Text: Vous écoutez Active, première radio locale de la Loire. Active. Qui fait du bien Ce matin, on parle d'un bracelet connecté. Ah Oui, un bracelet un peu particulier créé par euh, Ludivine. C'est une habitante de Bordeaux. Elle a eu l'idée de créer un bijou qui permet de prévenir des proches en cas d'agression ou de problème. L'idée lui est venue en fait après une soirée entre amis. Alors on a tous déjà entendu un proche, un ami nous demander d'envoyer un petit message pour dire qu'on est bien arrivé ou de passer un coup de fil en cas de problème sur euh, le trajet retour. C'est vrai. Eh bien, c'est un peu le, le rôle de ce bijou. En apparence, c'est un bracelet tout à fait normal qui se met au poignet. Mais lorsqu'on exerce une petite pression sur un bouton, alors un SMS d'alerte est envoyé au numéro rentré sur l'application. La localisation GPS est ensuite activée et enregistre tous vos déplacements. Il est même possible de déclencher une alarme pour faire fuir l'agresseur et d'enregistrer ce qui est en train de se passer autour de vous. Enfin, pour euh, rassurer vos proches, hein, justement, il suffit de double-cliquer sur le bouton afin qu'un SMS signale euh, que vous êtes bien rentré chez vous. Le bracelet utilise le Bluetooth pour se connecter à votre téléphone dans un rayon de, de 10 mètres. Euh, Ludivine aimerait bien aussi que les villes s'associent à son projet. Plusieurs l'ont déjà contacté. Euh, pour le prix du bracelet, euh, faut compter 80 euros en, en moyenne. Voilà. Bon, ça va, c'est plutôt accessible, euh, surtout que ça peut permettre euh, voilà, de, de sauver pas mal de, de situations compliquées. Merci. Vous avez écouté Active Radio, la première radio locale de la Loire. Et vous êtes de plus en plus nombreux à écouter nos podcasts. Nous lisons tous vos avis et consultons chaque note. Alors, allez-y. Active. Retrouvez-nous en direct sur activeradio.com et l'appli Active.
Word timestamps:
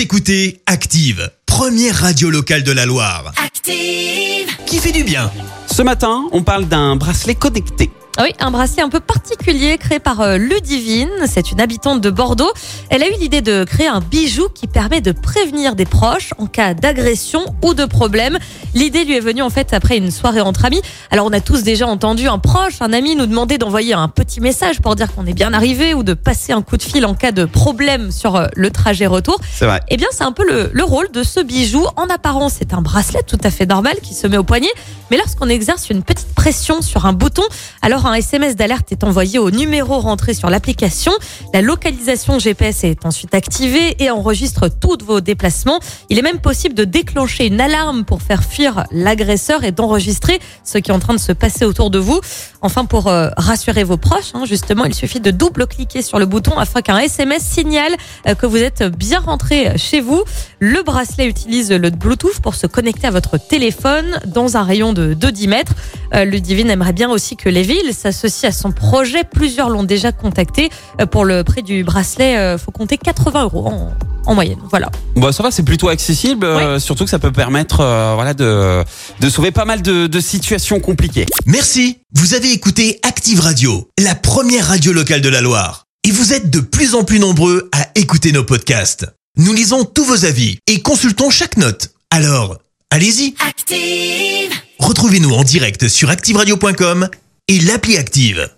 Vous 0.00 0.04
écoutez 0.04 0.62
Active, 0.64 1.30
première 1.44 1.94
radio 1.94 2.30
locale 2.30 2.62
de 2.62 2.72
la 2.72 2.86
Loire. 2.86 3.34
Active. 3.36 4.48
Qui 4.64 4.78
fait 4.78 4.92
du 4.92 5.04
bien 5.04 5.30
Ce 5.70 5.82
matin, 5.82 6.26
on 6.32 6.42
parle 6.42 6.66
d'un 6.68 6.96
bracelet 6.96 7.34
connecté. 7.34 7.90
Ah 8.16 8.24
Oui, 8.24 8.34
un 8.40 8.50
bracelet 8.50 8.82
un 8.82 8.88
peu 8.88 8.98
particulier 8.98 9.78
créé 9.78 10.00
par 10.00 10.20
euh, 10.20 10.36
Ludivine. 10.36 11.08
C'est 11.26 11.52
une 11.52 11.60
habitante 11.60 12.00
de 12.00 12.10
Bordeaux. 12.10 12.50
Elle 12.90 13.04
a 13.04 13.08
eu 13.08 13.14
l'idée 13.20 13.40
de 13.40 13.62
créer 13.62 13.86
un 13.86 14.00
bijou 14.00 14.48
qui 14.52 14.66
permet 14.66 15.00
de 15.00 15.12
prévenir 15.12 15.76
des 15.76 15.84
proches 15.86 16.34
en 16.38 16.46
cas 16.46 16.74
d'agression 16.74 17.40
ou 17.62 17.72
de 17.72 17.84
problème. 17.84 18.36
L'idée 18.74 19.04
lui 19.04 19.16
est 19.16 19.20
venue 19.20 19.42
en 19.42 19.48
fait 19.48 19.72
après 19.72 19.96
une 19.96 20.10
soirée 20.10 20.40
entre 20.40 20.64
amis. 20.64 20.82
Alors 21.12 21.26
on 21.26 21.32
a 21.32 21.40
tous 21.40 21.62
déjà 21.62 21.86
entendu 21.86 22.26
un 22.26 22.38
proche, 22.38 22.74
un 22.80 22.92
ami 22.92 23.14
nous 23.14 23.26
demander 23.26 23.58
d'envoyer 23.58 23.94
un 23.94 24.08
petit 24.08 24.40
message 24.40 24.80
pour 24.80 24.96
dire 24.96 25.14
qu'on 25.14 25.26
est 25.26 25.32
bien 25.32 25.54
arrivé 25.54 25.94
ou 25.94 26.02
de 26.02 26.14
passer 26.14 26.52
un 26.52 26.62
coup 26.62 26.76
de 26.76 26.82
fil 26.82 27.06
en 27.06 27.14
cas 27.14 27.30
de 27.32 27.44
problème 27.44 28.10
sur 28.10 28.34
euh, 28.36 28.48
le 28.56 28.70
trajet 28.70 29.06
retour. 29.06 29.38
C'est 29.54 29.66
vrai. 29.66 29.80
Eh 29.88 29.96
bien, 29.96 30.08
c'est 30.10 30.24
un 30.24 30.32
peu 30.32 30.44
le, 30.44 30.70
le 30.72 30.84
rôle 30.84 31.10
de 31.12 31.22
ce 31.22 31.40
bijou. 31.40 31.86
En 31.96 32.08
apparence, 32.08 32.54
c'est 32.58 32.74
un 32.74 32.82
bracelet 32.82 33.22
tout 33.22 33.38
à 33.44 33.50
fait 33.50 33.66
normal 33.66 33.94
qui 34.02 34.14
se 34.14 34.26
met 34.26 34.36
au 34.36 34.44
poignet. 34.44 34.70
Mais 35.10 35.16
lorsqu'on 35.16 35.48
exerce 35.48 35.90
une 35.90 36.02
petite 36.02 36.34
pression 36.34 36.82
sur 36.82 37.06
un 37.06 37.12
bouton, 37.12 37.42
alors 37.82 38.06
un 38.10 38.14
SMS 38.14 38.56
d'alerte 38.56 38.90
est 38.90 39.04
envoyé 39.04 39.38
au 39.38 39.50
numéro 39.50 39.98
rentré 40.00 40.34
sur 40.34 40.50
l'application. 40.50 41.12
La 41.54 41.62
localisation 41.62 42.38
GPS 42.38 42.82
est 42.84 43.06
ensuite 43.06 43.34
activée 43.34 44.02
et 44.02 44.10
enregistre 44.10 44.68
tous 44.68 44.98
vos 45.04 45.20
déplacements. 45.20 45.78
Il 46.08 46.18
est 46.18 46.22
même 46.22 46.40
possible 46.40 46.74
de 46.74 46.84
déclencher 46.84 47.46
une 47.46 47.60
alarme 47.60 48.04
pour 48.04 48.22
faire 48.22 48.42
fuir 48.42 48.84
l'agresseur 48.90 49.62
et 49.62 49.70
d'enregistrer 49.70 50.40
ce 50.64 50.78
qui 50.78 50.90
est 50.90 50.94
en 50.94 50.98
train 50.98 51.14
de 51.14 51.20
se 51.20 51.32
passer 51.32 51.64
autour 51.64 51.90
de 51.90 51.98
vous. 51.98 52.20
Enfin, 52.62 52.84
pour 52.84 53.06
euh, 53.06 53.28
rassurer 53.36 53.84
vos 53.84 53.96
proches, 53.96 54.34
hein, 54.34 54.44
justement, 54.44 54.84
il 54.84 54.94
suffit 54.94 55.20
de 55.20 55.30
double-cliquer 55.30 56.02
sur 56.02 56.18
le 56.18 56.26
bouton 56.26 56.58
afin 56.58 56.82
qu'un 56.82 56.98
SMS 56.98 57.42
signale 57.42 57.94
euh, 58.26 58.34
que 58.34 58.46
vous 58.46 58.58
êtes 58.58 58.82
bien 58.82 59.20
rentré 59.20 59.78
chez 59.78 60.00
vous. 60.00 60.24
Le 60.62 60.82
bracelet 60.82 61.26
utilise 61.26 61.70
le 61.72 61.88
Bluetooth 61.88 62.38
pour 62.42 62.54
se 62.54 62.66
connecter 62.66 63.06
à 63.06 63.10
votre 63.10 63.38
téléphone 63.38 64.20
dans 64.26 64.58
un 64.58 64.62
rayon 64.62 64.92
de, 64.92 65.14
de 65.14 65.30
10 65.30 65.48
mètres. 65.48 65.72
Euh, 66.14 66.26
Ludivine 66.26 66.68
aimerait 66.68 66.92
bien 66.92 67.08
aussi 67.10 67.34
que 67.36 67.48
les 67.48 67.62
villes 67.62 67.94
s'associent 67.94 68.50
à 68.50 68.52
son 68.52 68.70
projet. 68.70 69.24
Plusieurs 69.24 69.70
l'ont 69.70 69.84
déjà 69.84 70.12
contacté. 70.12 70.68
Euh, 71.00 71.06
pour 71.06 71.24
le 71.24 71.44
prix 71.44 71.62
du 71.62 71.82
bracelet, 71.82 72.36
euh, 72.36 72.58
faut 72.58 72.72
compter 72.72 72.98
80 72.98 73.44
euros 73.44 73.68
en, 73.68 73.94
en 74.26 74.34
moyenne. 74.34 74.58
Voilà. 74.68 74.90
Bon, 75.16 75.32
ça 75.32 75.42
va, 75.42 75.50
c'est 75.50 75.62
plutôt 75.62 75.88
accessible, 75.88 76.44
euh, 76.44 76.78
surtout 76.78 77.04
que 77.04 77.10
ça 77.10 77.18
peut 77.18 77.32
permettre 77.32 77.80
euh, 77.80 78.12
voilà, 78.14 78.34
de, 78.34 78.84
de 79.18 79.30
sauver 79.30 79.52
pas 79.52 79.64
mal 79.64 79.80
de, 79.80 80.08
de 80.08 80.20
situations 80.20 80.78
compliquées. 80.78 81.24
Merci. 81.46 82.00
Vous 82.14 82.34
avez 82.34 82.52
écouté 82.52 83.00
Active 83.02 83.40
Radio, 83.40 83.88
la 83.98 84.14
première 84.14 84.66
radio 84.66 84.92
locale 84.92 85.22
de 85.22 85.30
la 85.30 85.40
Loire. 85.40 85.86
Et 86.06 86.10
vous 86.10 86.34
êtes 86.34 86.50
de 86.50 86.60
plus 86.60 86.94
en 86.94 87.04
plus 87.04 87.18
nombreux 87.18 87.70
à 87.72 87.86
écouter 87.94 88.32
nos 88.32 88.44
podcasts. 88.44 89.06
Nous 89.36 89.52
lisons 89.52 89.84
tous 89.84 90.04
vos 90.04 90.24
avis 90.24 90.58
et 90.66 90.82
consultons 90.82 91.30
chaque 91.30 91.56
note. 91.56 91.90
Alors, 92.10 92.58
allez-y. 92.90 93.34
Active. 93.38 94.52
Retrouvez-nous 94.80 95.30
en 95.30 95.44
direct 95.44 95.88
sur 95.88 96.10
activeradio.com 96.10 97.08
et 97.46 97.60
l'appli 97.60 97.96
Active. 97.96 98.50